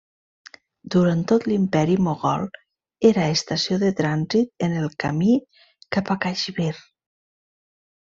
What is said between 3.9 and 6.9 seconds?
trànsit en el camí cap a Caixmir.